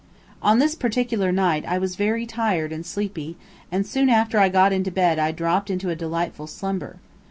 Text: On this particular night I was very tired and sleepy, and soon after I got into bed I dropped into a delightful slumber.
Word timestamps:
On 0.41 0.57
this 0.57 0.73
particular 0.73 1.31
night 1.31 1.63
I 1.67 1.77
was 1.77 1.95
very 1.95 2.25
tired 2.25 2.71
and 2.73 2.83
sleepy, 2.83 3.37
and 3.71 3.85
soon 3.85 4.09
after 4.09 4.39
I 4.39 4.49
got 4.49 4.73
into 4.73 4.89
bed 4.89 5.19
I 5.19 5.31
dropped 5.31 5.69
into 5.69 5.91
a 5.91 5.95
delightful 5.95 6.47
slumber. 6.47 6.95